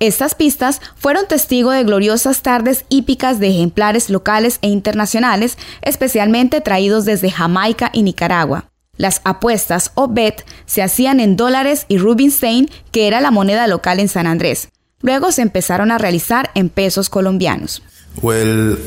Estas 0.01 0.35
pistas 0.35 0.81
fueron 0.97 1.29
testigo 1.29 1.71
de 1.71 1.85
gloriosas 1.85 2.43
tardes 2.43 2.85
hípicas 2.89 3.39
de 3.39 3.51
ejemplares 3.51 4.11
locales 4.11 4.59
e 4.63 4.67
internacionales, 4.67 5.57
especialmente 5.83 6.61
traídos 6.61 7.05
desde 7.05 7.31
Jamaica 7.31 7.91
y 7.93 8.03
Nicaragua. 8.03 8.72
Las 8.99 9.23
apuestas 9.25 9.91
o 9.95 10.09
bet 10.09 10.45
se 10.67 10.83
hacían 10.83 11.19
en 11.19 11.37
dólares 11.37 11.87
y 11.89 11.97
Rubinstein, 11.97 12.69
que 12.91 13.07
era 13.09 13.23
la 13.23 13.31
moneda 13.31 13.67
local 13.67 14.01
en 14.01 14.09
San 14.09 14.27
Andrés. 14.27 14.69
Luego 15.01 15.33
se 15.33 15.41
empezaron 15.41 15.91
a 15.91 15.97
realizar 15.97 16.51
en 16.55 16.69
pesos 16.69 17.09
colombianos. 17.09 17.83
Well, 18.21 18.79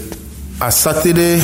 a 0.62 0.72
Saturday, 0.72 1.40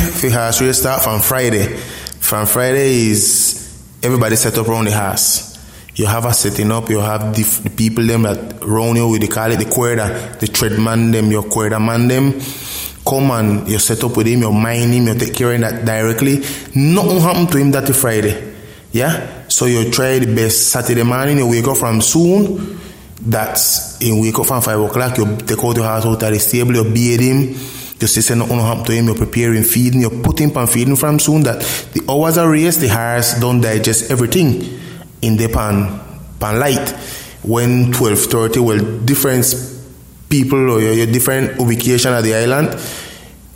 start 0.74 1.01
from 1.01 1.22
Friday. 1.22 1.75
From 2.20 2.46
Friday 2.46 3.10
is 3.10 3.84
everybody 4.03 4.36
set 4.36 4.56
up 4.60 4.68
around 4.68 4.86
the 4.86 4.96
house. 4.96 5.58
You 5.96 6.06
have 6.06 6.27
a 6.27 6.34
setting 6.34 6.72
up, 6.72 6.88
you 6.89 7.01
have 7.01 7.34
the, 7.34 7.44
the 7.63 7.70
people 7.72 8.06
them 8.06 8.22
that 8.24 8.63
round 8.63 8.96
you 8.96 9.10
with, 9.10 9.22
they 9.22 9.27
call 9.27 9.51
it 9.51 9.58
the 9.58 9.65
quarter, 9.65 10.08
the 10.39 10.48
tread 10.48 10.80
man 10.80 11.12
them, 11.12 11.32
your 11.32 11.44
quarter 11.44 11.80
man 11.80 12.08
them. 12.08 12.39
Come 13.06 13.32
and 13.32 13.68
you 13.68 13.80
set 13.80 14.03
up 14.03 14.15
with 14.15 14.27
him, 14.27 14.41
you 14.41 14.51
mind 14.51 14.94
him, 14.94 15.08
you 15.08 15.15
take 15.15 15.34
care 15.34 15.51
of 15.53 15.62
that 15.62 15.84
directly. 15.84 16.38
Nothing 16.75 17.20
happen 17.20 17.48
to 17.48 17.58
him 17.58 17.72
that 17.72 17.94
Friday. 17.96 18.50
Yeah? 18.92 19.48
So 19.48 19.66
you 19.66 19.90
try 19.92 20.20
the 20.20 20.34
best 20.34 20.70
Saturday 20.70 21.04
morning, 21.04 21.38
you 21.38 21.48
wake 21.48 21.68
up 21.68 21.78
from 21.78 22.02
soon. 22.02 22.80
That's 23.24 24.02
you 24.02 24.20
wake 24.22 24.40
up 24.40 24.48
from 24.48 24.62
five 24.62 24.80
o'clock, 24.80 25.18
you 25.18 25.38
take 25.38 25.64
out 25.64 25.76
your 25.76 25.86
house 25.86 26.06
out 26.06 26.24
of 26.24 26.32
the 26.32 26.40
stable, 26.40 26.76
you 26.76 26.84
bathe 26.84 27.20
him 27.20 27.56
you 28.02 28.08
see, 28.08 28.22
say 28.22 28.34
nothing 28.34 28.58
happen 28.58 28.84
to 28.86 28.92
him. 28.94 29.06
You're 29.06 29.16
preparing 29.16 29.64
feeding. 29.64 30.02
You're 30.02 30.24
putting 30.24 30.52
pan 30.52 30.66
feeding 30.66 30.96
from 30.96 31.20
soon 31.20 31.44
that 31.44 31.62
the 31.94 32.02
hours 32.10 32.38
are 32.38 32.50
raised, 32.50 32.82
the 32.82 32.88
horse 32.88 33.40
don't 33.40 33.62
digest 33.62 34.10
everything 34.10 34.80
in 35.22 35.38
the 35.38 35.48
pan 35.48 36.00
pan 36.40 36.60
light. 36.60 36.90
When 37.44 37.92
twelve 37.92 38.18
thirty, 38.18 38.60
well, 38.60 38.80
different 39.06 39.46
people 40.30 40.72
or 40.72 40.82
your, 40.82 40.94
your 40.94 41.08
different 41.08 41.60
ubication 41.60 42.12
at 42.12 42.24
the 42.24 42.34
island. 42.36 42.70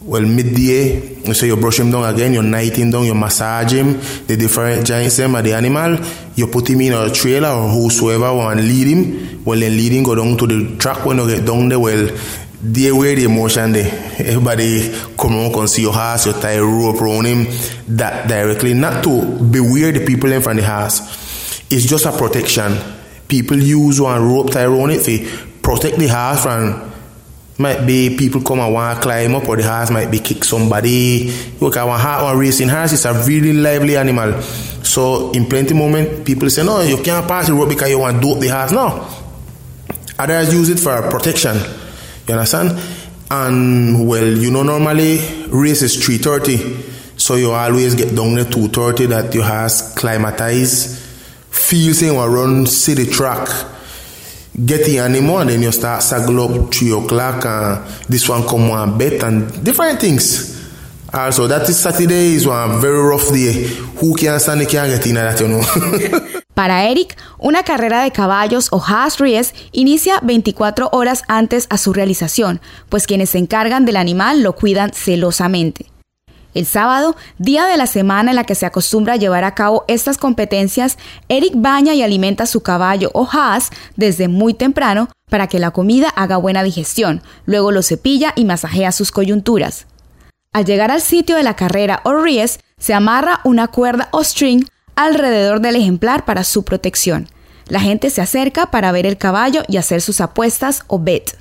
Well, 0.05 0.21
midday, 0.21 1.17
you 1.25 1.33
say 1.33 1.47
you 1.47 1.57
brush 1.57 1.79
him 1.79 1.89
down 1.89 2.05
again, 2.05 2.33
you 2.33 2.43
night 2.43 2.77
him 2.77 2.91
down, 2.91 3.05
you 3.05 3.15
massage 3.15 3.73
him, 3.73 3.93
the 4.27 4.37
different 4.37 4.85
giants 4.85 5.17
them 5.17 5.33
at 5.33 5.43
the 5.43 5.53
animal, 5.53 5.97
you 6.35 6.45
put 6.45 6.69
him 6.69 6.81
in 6.81 6.93
a 6.93 7.09
trailer 7.09 7.49
or 7.49 7.69
whosoever 7.69 8.31
want 8.31 8.59
lead 8.59 8.87
him, 8.87 9.43
well 9.43 9.59
then 9.59 9.71
lead 9.75 9.91
him 9.91 10.03
go 10.03 10.13
down 10.13 10.37
to 10.37 10.45
the 10.45 10.77
track 10.77 11.03
when 11.05 11.17
you 11.17 11.27
get 11.27 11.43
down 11.43 11.69
there, 11.69 11.79
well 11.79 12.07
They 12.61 12.91
where 12.91 13.15
the 13.15 13.25
emotion 13.25 13.73
there. 13.73 13.91
Everybody 14.17 14.91
come 15.17 15.35
on, 15.35 15.53
can 15.53 15.67
see 15.67 15.83
your 15.83 15.93
house, 15.93 16.25
you 16.25 16.33
tie 16.33 16.53
a 16.53 16.63
rope 16.63 16.99
around 16.99 17.25
him 17.25 17.45
that 17.95 18.27
directly. 18.27 18.73
Not 18.73 19.03
to 19.03 19.39
beware 19.51 19.91
the 19.91 20.03
people 20.03 20.31
in 20.31 20.41
front 20.41 20.57
of 20.59 20.65
the 20.65 20.71
house. 20.71 21.61
It's 21.69 21.85
just 21.85 22.05
a 22.05 22.11
protection. 22.11 22.75
People 23.27 23.57
use 23.57 24.01
one 24.01 24.23
rope 24.27 24.49
tie 24.51 24.63
around 24.63 24.91
it 24.91 25.03
to 25.03 25.47
protect 25.61 25.97
the 25.97 26.07
house 26.07 26.41
from 26.41 26.91
might 27.57 27.85
be 27.85 28.15
people 28.17 28.41
come 28.41 28.59
and 28.59 28.73
want 28.73 28.97
to 28.97 29.01
climb 29.01 29.33
up 29.35 29.47
or 29.47 29.55
the 29.55 29.63
horse 29.63 29.89
might 29.89 30.11
be 30.11 30.19
kick 30.19 30.43
somebody. 30.43 31.31
Look, 31.59 31.77
I 31.77 31.85
want 31.85 32.03
one 32.03 32.37
racing 32.37 32.69
horse 32.69 32.93
is 32.93 33.05
a 33.05 33.13
really 33.25 33.53
lively 33.53 33.95
animal. 33.95 34.41
So 34.41 35.31
in 35.31 35.45
plenty 35.45 35.73
moment, 35.73 36.25
people 36.25 36.49
say, 36.49 36.65
no, 36.65 36.81
you 36.81 37.01
can't 37.01 37.27
pass 37.27 37.47
the 37.47 37.53
rope 37.53 37.69
because 37.69 37.89
you 37.89 37.99
want 37.99 38.21
to 38.21 38.27
dope 38.27 38.39
the 38.39 38.49
horse. 38.49 38.71
No. 38.71 39.07
Others 40.19 40.53
use 40.53 40.69
it 40.69 40.79
for 40.79 41.01
protection. 41.09 41.57
You 42.27 42.33
understand? 42.33 42.77
And 43.31 44.07
well, 44.07 44.27
you 44.27 44.51
know, 44.51 44.63
normally 44.63 45.19
race 45.47 45.81
is 45.81 46.05
330. 46.05 47.17
So 47.17 47.35
you 47.35 47.51
always 47.51 47.95
get 47.95 48.13
down 48.13 48.35
to 48.35 48.43
230 48.43 49.05
that 49.07 49.33
you 49.33 49.41
has 49.41 49.93
climatize, 49.97 51.01
feel 51.49 51.93
saying 51.93 52.17
or 52.17 52.29
run 52.29 52.65
city 52.65 53.05
track 53.05 53.47
get 54.63 54.85
the 54.85 54.99
animal 54.99 55.39
and 55.39 55.49
then 55.49 55.61
you 55.61 55.71
start 55.71 56.01
saddle 56.03 56.39
up 56.41 56.73
three 56.73 56.91
o'clock 56.91 57.45
and 57.45 57.85
this 58.07 58.29
one 58.29 58.43
come 58.47 58.69
one 58.69 58.97
bet 58.97 59.23
and 59.23 59.63
different 59.63 59.99
things. 59.99 60.53
Also, 61.11 61.47
that 61.47 61.67
is 61.69 61.77
Saturday 61.77 62.35
is 62.35 62.45
one 62.45 62.81
very 62.81 62.99
rough 62.99 63.31
day. 63.31 63.67
Who 64.01 64.15
can 64.15 64.39
stand 64.39 64.61
it 64.61 64.69
can 64.69 64.89
get 64.89 65.05
in 65.07 65.15
that, 65.15 65.39
you 65.39 65.47
know. 65.47 65.61
Para 66.53 66.85
Eric, 66.89 67.17
una 67.37 67.63
carrera 67.63 68.03
de 68.03 68.11
caballos 68.11 68.69
o 68.71 68.77
horse 68.77 69.19
race 69.19 69.53
inicia 69.73 70.19
24 70.21 70.89
horas 70.91 71.23
antes 71.27 71.67
a 71.69 71.77
su 71.77 71.91
realización, 71.91 72.61
pues 72.89 73.07
quienes 73.07 73.31
se 73.31 73.39
encargan 73.39 73.85
del 73.85 73.97
animal 73.97 74.41
lo 74.41 74.53
cuidan 74.53 74.91
celosamente. 74.93 75.94
El 76.55 76.65
sábado, 76.65 77.17
día 77.37 77.65
de 77.65 77.75
la 77.75 77.85
semana 77.85 78.31
en 78.31 78.37
la 78.37 78.45
que 78.45 78.55
se 78.55 78.65
acostumbra 78.65 79.13
a 79.13 79.17
llevar 79.17 79.43
a 79.43 79.53
cabo 79.55 79.83
estas 79.89 80.17
competencias, 80.17 80.97
Eric 81.27 81.51
baña 81.53 81.93
y 81.93 82.01
alimenta 82.01 82.45
su 82.45 82.61
caballo 82.61 83.11
o 83.13 83.27
haas 83.29 83.71
desde 83.97 84.29
muy 84.29 84.53
temprano 84.53 85.09
para 85.29 85.47
que 85.47 85.59
la 85.59 85.71
comida 85.71 86.07
haga 86.15 86.37
buena 86.37 86.63
digestión, 86.63 87.21
luego 87.45 87.73
lo 87.73 87.83
cepilla 87.83 88.31
y 88.37 88.45
masajea 88.45 88.93
sus 88.93 89.11
coyunturas. 89.11 89.85
Al 90.53 90.63
llegar 90.63 90.91
al 90.91 91.01
sitio 91.01 91.35
de 91.35 91.43
la 91.43 91.57
carrera 91.57 91.99
o 92.05 92.13
ries, 92.13 92.61
se 92.77 92.93
amarra 92.93 93.41
una 93.43 93.67
cuerda 93.67 94.07
o 94.11 94.23
string 94.23 94.65
alrededor 94.95 95.59
del 95.59 95.75
ejemplar 95.75 96.23
para 96.23 96.45
su 96.45 96.63
protección. 96.63 97.27
La 97.67 97.81
gente 97.81 98.09
se 98.09 98.21
acerca 98.21 98.71
para 98.71 98.93
ver 98.93 99.05
el 99.05 99.17
caballo 99.17 99.63
y 99.67 99.75
hacer 99.75 100.01
sus 100.01 100.21
apuestas 100.21 100.85
o 100.87 100.99
bet. 100.99 101.35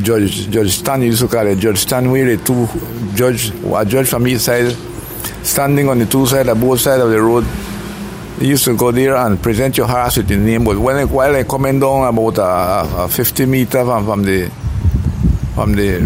Judge 0.00 0.48
Judge 0.50 0.70
Stan 0.72 1.02
used 1.02 1.20
to 1.20 1.28
call 1.28 1.54
Judge 1.54 1.78
Stan 1.78 2.10
the 2.12 2.36
two 2.44 2.66
judge 3.14 3.50
a 3.50 3.84
judge 3.84 4.08
from 4.08 4.26
each 4.26 4.40
side 4.40 4.72
standing 5.42 5.88
on 5.88 5.98
the 5.98 6.06
two 6.06 6.26
sides 6.26 6.48
of 6.48 6.60
both 6.60 6.80
sides 6.80 7.02
of 7.02 7.10
the 7.10 7.20
road. 7.20 7.44
They 8.38 8.46
used 8.46 8.64
to 8.64 8.76
go 8.76 8.90
there 8.90 9.16
and 9.16 9.40
present 9.42 9.76
your 9.76 9.86
horse 9.86 10.16
with 10.16 10.28
the 10.28 10.36
name. 10.36 10.64
But 10.64 10.78
when 10.78 11.08
while 11.10 11.32
they 11.32 11.44
coming 11.44 11.78
down 11.78 12.08
about 12.08 12.38
a, 12.38 13.04
a, 13.04 13.08
50 13.08 13.46
meter 13.46 13.84
from, 13.84 14.06
from 14.06 14.22
the 14.22 14.48
from 15.54 15.72
the 15.74 16.00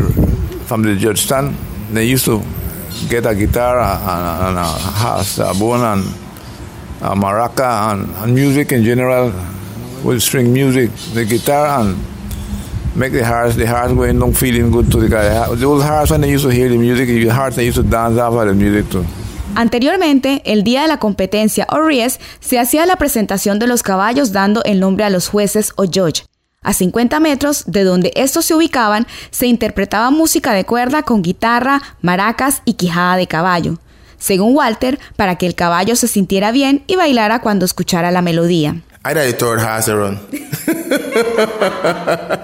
from 0.66 0.82
the 0.82 0.96
judge 0.96 1.20
stand, 1.20 1.54
they 1.90 2.04
used 2.04 2.24
to 2.24 2.42
get 3.08 3.26
a 3.26 3.34
guitar 3.34 3.78
and, 3.80 4.48
and 4.48 4.58
a 4.58 4.64
horse, 4.64 5.38
a 5.38 5.54
bone 5.54 5.80
and 5.80 6.04
a 7.02 7.14
maraca 7.14 7.92
and, 7.92 8.10
and 8.16 8.34
music 8.34 8.72
in 8.72 8.82
general 8.82 9.32
with 10.02 10.22
string 10.22 10.52
music, 10.52 10.90
the 11.14 11.24
guitar 11.24 11.80
and 11.80 11.96
make 12.96 13.12
the 13.12 13.24
hearts 13.24 13.56
the 13.56 13.66
hearts 13.66 13.92
feeling 14.38 14.70
good 14.70 14.90
to 14.90 15.00
the 15.00 15.08
guy. 15.08 15.54
The 15.54 15.66
old 15.66 15.82
hearts 15.82 16.10
when 16.10 16.22
they 16.22 16.30
used 16.30 16.44
to 16.44 16.50
hear 16.50 16.68
the 16.68 16.78
music, 16.78 17.06
the 17.06 17.28
hearts 17.28 17.56
they 17.56 17.66
used 17.66 17.76
to 17.76 17.82
dance 17.82 18.18
after 18.18 18.46
the 18.46 18.54
music 18.54 18.90
too. 18.90 19.04
Anteriormente, 19.54 20.42
el 20.44 20.64
día 20.64 20.82
de 20.82 20.88
la 20.88 20.98
competencia 20.98 21.66
o 21.70 21.80
ries, 21.80 22.20
se 22.40 22.58
hacía 22.58 22.84
la 22.84 22.96
presentación 22.96 23.58
de 23.58 23.66
los 23.66 23.82
caballos 23.82 24.32
dando 24.32 24.62
el 24.64 24.80
nombre 24.80 25.04
a 25.04 25.10
los 25.10 25.28
jueces 25.28 25.72
o 25.76 25.84
judge. 25.84 26.24
A 26.62 26.72
50 26.72 27.20
metros 27.20 27.64
de 27.66 27.84
donde 27.84 28.12
estos 28.16 28.44
se 28.44 28.54
ubicaban, 28.54 29.06
se 29.30 29.46
interpretaba 29.46 30.10
música 30.10 30.52
de 30.52 30.64
cuerda 30.64 31.04
con 31.04 31.22
guitarra, 31.22 31.80
maracas 32.02 32.60
y 32.64 32.74
quijada 32.74 33.16
de 33.16 33.26
caballo. 33.26 33.78
Según 34.18 34.54
Walter, 34.54 34.98
para 35.16 35.36
que 35.36 35.46
el 35.46 35.54
caballo 35.54 35.96
se 35.96 36.08
sintiera 36.08 36.50
bien 36.50 36.82
y 36.86 36.96
bailara 36.96 37.40
cuando 37.40 37.64
escuchara 37.64 38.10
la 38.10 38.20
melodía. 38.20 38.82
I 39.06 39.14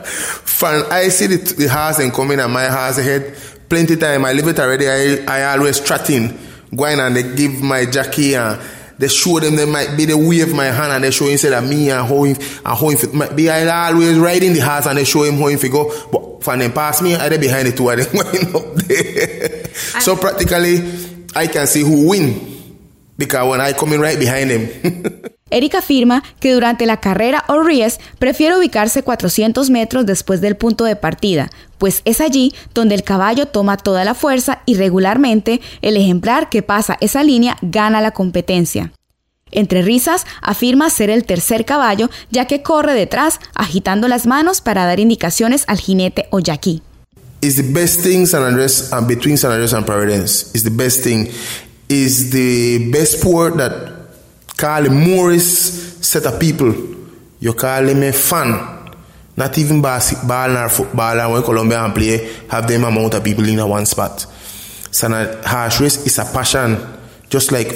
the 0.62 0.80
third 0.80 0.82
horse 0.82 0.82
around. 0.82 0.82
Fun, 0.84 0.92
I 0.92 1.08
see 1.08 1.26
the, 1.26 1.54
the 1.54 1.68
horse 1.68 1.98
and 1.98 2.12
coming 2.12 2.40
at 2.40 2.50
my 2.50 2.66
horse 2.66 2.98
ahead. 2.98 3.36
Plenty 3.68 3.96
time, 3.96 4.24
I 4.24 4.32
leave 4.32 4.48
it 4.48 4.58
already. 4.58 4.88
I, 4.88 5.24
I 5.26 5.56
always 5.56 5.80
trotting, 5.80 6.38
going 6.74 7.00
and 7.00 7.16
they 7.16 7.34
give 7.34 7.62
my 7.62 7.84
jockey 7.86 8.34
and 8.34 8.60
they 8.98 9.08
show 9.08 9.40
them 9.40 9.56
they 9.56 9.64
might 9.66 9.96
be 9.96 10.04
the 10.04 10.16
wave 10.16 10.48
of 10.48 10.54
my 10.54 10.66
hand 10.66 10.92
and 10.92 11.02
they 11.02 11.10
show 11.10 11.26
him 11.26 11.36
say 11.36 11.50
that 11.50 11.64
me 11.64 11.90
and 11.90 12.06
how 12.06 12.22
him 12.22 12.36
and 12.36 12.66
how 12.66 12.88
him 12.88 13.18
might 13.18 13.34
be 13.34 13.50
I 13.50 13.88
always 13.88 14.18
riding 14.18 14.52
the 14.52 14.60
horse 14.60 14.86
and 14.86 14.98
they 14.98 15.04
show 15.04 15.24
him 15.24 15.38
how 15.38 15.48
him 15.48 15.58
go. 15.70 16.08
But 16.10 16.44
for 16.44 16.56
them 16.56 16.72
pass 16.72 17.02
me, 17.02 17.16
I 17.16 17.28
they 17.28 17.38
behind 17.38 17.68
the 17.68 17.72
two 17.72 17.90
of 17.90 17.98
them 17.98 18.12
going 18.12 18.54
up 18.54 18.74
there. 18.74 19.66
so 19.74 20.16
practically 20.16 20.78
I 21.34 21.46
can 21.48 21.66
see 21.66 21.80
who 21.80 22.08
win 22.08 22.78
because 23.18 23.50
when 23.50 23.60
I 23.60 23.72
coming 23.72 24.00
right 24.00 24.18
behind 24.18 24.50
him. 24.50 25.24
Eric 25.52 25.76
afirma 25.76 26.24
que 26.40 26.52
durante 26.52 26.86
la 26.86 26.98
carrera 26.98 27.44
o 27.46 27.62
ries 27.62 28.00
prefiere 28.18 28.56
ubicarse 28.56 29.02
400 29.02 29.70
metros 29.70 30.06
después 30.06 30.40
del 30.40 30.56
punto 30.56 30.84
de 30.84 30.96
partida, 30.96 31.50
pues 31.78 32.02
es 32.04 32.20
allí 32.20 32.54
donde 32.74 32.94
el 32.94 33.04
caballo 33.04 33.46
toma 33.46 33.76
toda 33.76 34.04
la 34.04 34.14
fuerza 34.14 34.62
y 34.66 34.74
regularmente 34.74 35.60
el 35.82 35.96
ejemplar 35.96 36.48
que 36.48 36.62
pasa 36.62 36.96
esa 37.00 37.22
línea 37.22 37.58
gana 37.60 38.00
la 38.00 38.12
competencia. 38.12 38.92
Entre 39.50 39.82
risas, 39.82 40.26
afirma 40.40 40.88
ser 40.88 41.10
el 41.10 41.24
tercer 41.24 41.66
caballo, 41.66 42.08
ya 42.30 42.46
que 42.46 42.62
corre 42.62 42.94
detrás, 42.94 43.38
agitando 43.54 44.08
las 44.08 44.26
manos 44.26 44.62
para 44.62 44.86
dar 44.86 44.98
indicaciones 44.98 45.64
al 45.66 45.78
jinete 45.78 46.26
o 46.30 46.40
yaquí. 46.40 46.82
San 48.26 49.06
between 49.06 49.36
San 49.36 49.84
Providence. 49.84 50.46
Call 54.62 54.88
Morris 54.90 55.98
set 56.06 56.24
of 56.24 56.38
people. 56.38 56.72
You 57.40 57.52
call 57.52 57.84
them 57.84 58.00
a 58.04 58.12
fan. 58.12 58.94
Not 59.36 59.58
even 59.58 59.82
basketball 59.82 60.56
or 60.56 60.68
football 60.68 61.20
and 61.20 61.32
when 61.32 61.42
Colombia 61.42 61.90
play 61.92 62.32
have 62.48 62.68
them 62.68 62.84
amount 62.84 63.14
of 63.14 63.24
people 63.24 63.48
in 63.48 63.58
a 63.58 63.66
one 63.66 63.86
spot. 63.86 64.20
So 64.92 65.08
horse 65.44 65.80
race 65.80 66.06
is 66.06 66.18
a 66.18 66.24
passion. 66.24 66.78
Just 67.28 67.50
like 67.50 67.72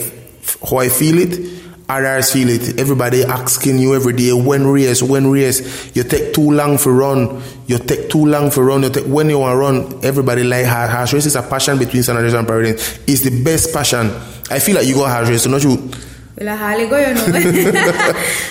how 0.62 0.76
I 0.76 0.88
feel 0.88 1.19
it, 1.19 1.62
others 1.88 2.33
feel 2.33 2.50
it. 2.50 2.78
Everybody 2.78 3.25
asking 3.25 3.78
you 3.78 3.97
every 3.97 4.12
day 4.12 4.33
when 4.33 4.64
race, 4.69 5.02
when 5.02 5.28
race. 5.28 5.97
You 5.97 6.05
take 6.05 6.35
too 6.35 6.52
long 6.52 6.78
for 6.78 6.93
run. 6.93 7.43
You 7.66 7.78
take 7.78 8.11
too 8.11 8.26
long 8.26 8.52
for 8.52 8.64
run. 8.64 8.85
You 8.85 8.90
take 8.90 9.07
when 9.07 9.28
you 9.28 9.40
want 9.40 9.59
run. 9.59 10.05
Everybody 10.05 10.45
like 10.45 10.66
horse 10.66 11.14
race 11.14 11.26
is 11.26 11.35
a 11.35 11.43
passion 11.43 11.78
between 11.78 12.05
San 12.05 12.14
Andreas 12.14 12.35
and 12.35 12.47
Providence. 12.47 13.00
It's 13.09 13.23
the 13.23 13.43
best 13.43 13.73
passion. 13.73 14.09
I 14.50 14.61
feel 14.61 14.76
like 14.76 14.87
you 14.87 14.95
go 14.95 15.09
horse 15.09 15.28
race, 15.28 15.43
so 15.43 15.50
not 15.50 15.64
you 15.64 15.90
La 16.38 16.57
jale 16.57 16.88
go, 16.88 16.99
you 16.99 17.14
know. 17.14 17.38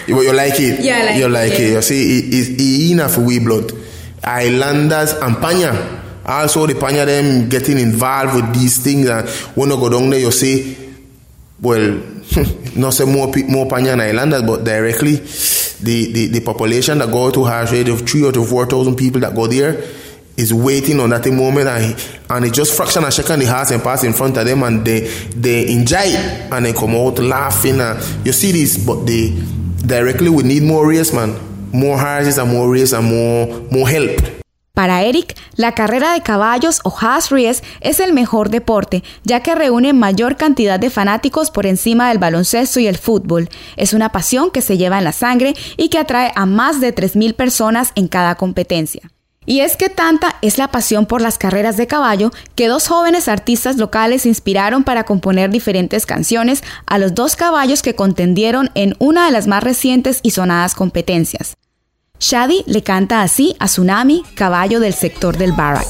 you, 0.08 0.22
you 0.24 0.34
like 0.34 0.60
it? 0.60 0.80
Yeah, 0.84 1.04
like 1.06 1.18
you 1.18 1.30
like 1.30 1.52
it. 1.52 1.60
it. 1.60 1.74
You 1.74 1.82
see, 1.82 2.20
it, 2.20 2.60
it, 2.60 2.92
enough 2.92 3.18
we 3.18 3.40
blood. 3.40 3.72
Islanders 4.24 5.14
and 5.14 5.36
Panya. 5.36 6.02
Also, 6.26 6.66
the 6.66 6.74
Panya 6.74 7.06
them 7.06 7.48
getting 7.48 7.78
involved 7.78 8.36
with 8.36 8.54
these 8.56 8.80
things. 8.84 9.08
And 9.08 9.30
when 9.56 9.70
you 9.70 9.76
go 9.76 9.90
down 9.90 10.10
there, 10.10 10.20
you 10.20 10.32
see, 10.32 10.76
well, 11.62 12.02
not 12.76 12.94
say 12.96 13.06
more 13.06 13.28
more 13.48 13.68
Panya 13.68 13.94
and 13.94 14.02
Islanders, 14.02 14.42
but 14.42 14.64
directly 14.64 15.18
the, 15.18 16.12
the, 16.12 16.28
the 16.28 16.40
population 16.42 16.98
that 16.98 17.12
go 17.12 17.30
to 17.30 17.44
Harsh, 17.44 17.72
rate 17.72 17.90
of 17.90 18.02
three 18.02 18.24
or 18.24 18.32
to 18.32 18.44
four 18.44 18.66
thousand 18.66 18.96
people 18.96 19.22
that 19.22 19.36
go 19.36 19.46
there 19.46 19.84
is 20.38 20.54
waiting 20.54 21.00
on 21.00 21.10
that 21.10 21.26
moment 21.28 21.68
and, 21.68 21.96
and 22.30 22.46
it 22.46 22.54
just 22.54 22.76
fraction 22.76 23.04
a 23.04 23.12
second 23.12 23.40
the 23.40 23.46
heart 23.46 23.72
and 23.72 23.82
pass 23.82 24.04
in 24.04 24.14
front 24.14 24.38
of 24.38 24.46
them 24.46 24.64
and 24.64 24.86
they 24.86 25.02
they 25.36 25.72
enjoy 25.72 25.98
it 26.04 26.52
and 26.52 26.66
they 26.66 26.74
come 26.74 26.96
out 26.96 27.20
laughing 27.20 27.80
and 27.80 28.00
you 28.26 28.34
see 28.34 28.52
this 28.52 28.78
but 28.78 29.06
they 29.06 29.30
directly 29.86 30.30
we 30.30 30.44
need 30.44 30.64
more 30.64 30.88
race 30.88 31.14
man 31.14 31.36
more 31.72 31.98
horses 31.98 32.38
and 32.38 32.52
more 32.52 32.70
race 32.72 32.94
and 32.94 33.06
more 33.06 33.48
more 33.72 33.88
help 33.88 34.20
Para 34.76 35.04
Eric, 35.04 35.38
la 35.56 35.74
carrera 35.74 36.12
de 36.12 36.22
caballos 36.22 36.82
o 36.84 36.90
horse 36.90 37.34
race 37.34 37.64
es 37.80 38.02
el 38.02 38.12
mejor 38.12 38.50
deporte, 38.50 39.06
ya 39.24 39.40
que 39.40 39.56
reúne 39.56 39.94
mayor 39.94 40.36
cantidad 40.36 40.78
de 40.82 40.90
fanáticos 40.90 41.50
por 41.50 41.66
encima 41.66 42.10
del 42.10 42.18
baloncesto 42.18 42.82
y 42.82 42.88
el 42.88 42.98
fútbol. 42.98 43.48
Es 43.78 43.94
una 43.94 44.10
pasión 44.10 44.52
que 44.52 44.62
se 44.62 44.78
lleva 44.78 44.98
en 44.98 45.06
la 45.06 45.14
sangre 45.14 45.54
y 45.78 45.88
que 45.88 45.98
atrae 45.98 46.34
a 46.36 46.46
más 46.46 46.82
de 46.82 46.94
3.000 46.94 47.36
personas 47.36 47.94
en 47.96 48.10
cada 48.10 48.36
competencia. 48.36 49.15
Y 49.46 49.60
es 49.60 49.78
que 49.78 49.90
tanta 49.90 50.36
es 50.42 50.58
la 50.58 50.70
pasión 50.70 51.06
por 51.06 51.22
las 51.22 51.38
carreras 51.38 51.78
de 51.78 51.88
caballo 51.88 52.32
que 52.56 52.68
dos 52.68 52.88
jóvenes 52.88 53.28
artistas 53.28 53.78
locales 53.78 54.26
inspiraron 54.26 54.84
para 54.84 55.04
componer 55.04 55.52
diferentes 55.52 56.06
canciones 56.06 56.64
a 56.88 56.98
los 56.98 57.14
dos 57.14 57.36
caballos 57.36 57.82
que 57.82 57.96
contendieron 57.96 58.72
en 58.76 58.96
una 59.00 59.26
de 59.26 59.32
las 59.32 59.48
más 59.48 59.64
recientes 59.64 60.20
y 60.24 60.32
sonadas 60.32 60.74
competencias. 60.74 61.56
Shadi 62.20 62.64
le 62.66 62.82
canta 62.82 63.22
así 63.22 63.56
a 63.60 63.66
Tsunami, 63.66 64.24
caballo 64.36 64.80
del 64.80 64.94
sector 64.94 65.38
del 65.38 65.52
Barak. 65.52 65.86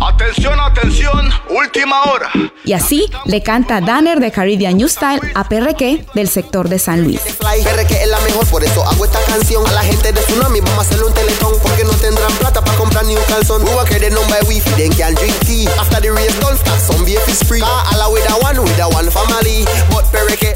Atención, 0.00 0.58
atención, 0.58 1.30
última 1.48 2.02
hora. 2.04 2.30
Y 2.64 2.72
así 2.72 3.08
le 3.24 3.42
canta 3.42 3.80
Danner 3.80 4.18
de 4.18 4.32
Caribbean 4.32 4.76
New 4.76 4.88
Style 4.88 5.20
a 5.34 5.48
PRQ 5.48 6.12
del 6.14 6.28
sector 6.28 6.68
de 6.68 6.80
San 6.80 7.04
Luis. 7.04 7.20
Es 7.24 8.08
la 8.08 8.18
mejor, 8.20 8.44
por 8.46 8.64
eso 8.64 8.84
hago 8.84 9.04
esta 9.04 9.20
canción. 9.26 9.64
A 9.66 9.72
la 9.72 9.82
gente 9.82 10.12
de 10.12 10.20
Tsunami 10.20 10.60
vamos 10.60 10.78
a 10.78 10.80
hacerle 10.82 11.06
un 11.06 11.14
teletón 11.14 11.54
porque 11.62 11.84
no 11.84 11.92
tendrán 11.92 12.32
plata 12.38 12.64
para 12.64 12.76
comprar 12.78 13.04
ni 13.04 13.14
un 13.14 13.22
calzón. 13.24 13.62
Wifi, 14.48 14.70
then 14.76 14.92
can 14.94 15.14
drink 15.14 15.38
tea. 15.46 15.68
After 15.78 16.00
the 16.00 16.10
race 16.10 16.34
don't 16.40 16.56
start, 16.58 16.80
some 16.80 17.04
beer 17.04 17.20
is 17.28 17.42
free. 17.44 17.60
La 17.60 18.08
with 18.08 18.28
a 18.28 18.34
one, 18.42 18.60
with 18.60 18.80
a 18.80 18.88
one 18.88 19.10
family. 19.10 19.64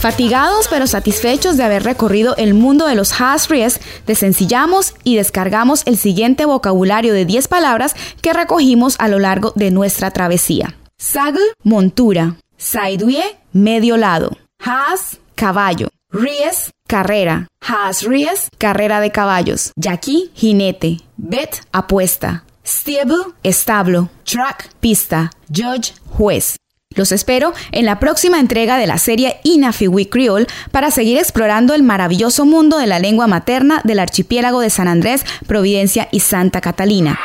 Fatigados 0.01 0.69
pero 0.69 0.87
satisfechos 0.87 1.57
de 1.57 1.65
haber 1.65 1.83
recorrido 1.83 2.37
el 2.37 2.55
mundo 2.55 2.87
de 2.87 2.95
los 2.95 3.21
Haas 3.21 3.49
Ries, 3.49 3.81
desencillamos 4.07 4.95
y 5.05 5.17
descargamos 5.17 5.83
el 5.87 5.97
siguiente 5.97 6.45
vocabulario 6.45 7.13
de 7.13 7.25
10 7.25 7.49
palabras 7.49 7.97
que 8.21 8.33
recogimos 8.33 8.97
a 8.99 9.09
lo 9.09 9.19
largo 9.19 9.53
de 9.57 9.71
nuestra 9.71 10.11
travesía. 10.11 10.77
Sagle, 10.99 11.43
montura. 11.63 12.37
Saidue, 12.57 13.23
medio 13.53 13.97
lado. 13.97 14.37
Has, 14.59 15.19
caballo. 15.35 15.89
Ries, 16.11 16.71
carrera. 16.87 17.49
Has 17.61 18.03
Ries, 18.03 18.49
carrera 18.59 19.01
de 19.01 19.11
caballos. 19.11 19.73
Jackie, 19.77 20.31
jinete. 20.35 21.01
Bet, 21.17 21.57
apuesta. 21.73 22.45
Stable, 22.65 23.35
establo. 23.43 24.09
Track, 24.25 24.71
pista. 24.81 25.31
Judge, 25.49 25.95
juez. 26.17 26.57
Los 26.97 27.13
espero 27.13 27.53
en 27.73 27.87
la 27.87 28.01
próxima 28.01 28.41
entrega 28.41 28.79
de 28.79 28.87
la 28.87 28.99
serie 28.99 29.37
Inafiwi 29.45 30.07
Creole 30.07 30.47
para 30.73 30.91
seguir 30.91 31.19
explorando 31.19 31.75
el 31.75 31.83
maravilloso 31.83 32.45
mundo 32.45 32.79
de 32.79 32.87
la 32.87 32.99
lengua 32.99 33.27
materna 33.27 33.81
del 33.85 34.01
archipiélago 34.01 34.61
de 34.61 34.71
San 34.71 34.89
Andrés, 34.89 35.25
Providencia 35.47 36.09
y 36.11 36.21
Santa 36.21 36.61
Catalina. 36.61 37.19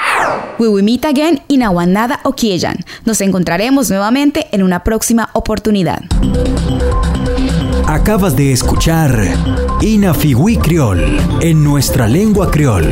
We 0.60 0.68
will 0.68 0.84
meet 0.84 1.06
again 1.06 1.42
in 1.48 1.64
Awanada 1.64 2.20
Okieyan. 2.24 2.76
Nos 3.06 3.22
encontraremos 3.22 3.90
nuevamente 3.90 4.48
en 4.52 4.62
una 4.62 4.84
próxima 4.84 5.30
oportunidad. 5.34 6.02
Acabas 7.88 8.36
de 8.36 8.52
escuchar 8.54 9.20
Inafiwi 9.82 10.58
Creole 10.58 11.18
en 11.42 11.64
nuestra 11.64 12.08
lengua 12.08 12.50
creol, 12.50 12.88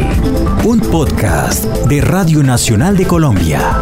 un 0.66 0.80
podcast 0.80 1.66
de 1.88 2.02
Radio 2.02 2.44
Nacional 2.44 2.98
de 2.98 3.06
Colombia. 3.06 3.80